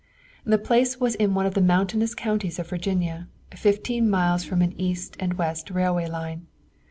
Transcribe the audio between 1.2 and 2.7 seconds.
one of the mountainous counties of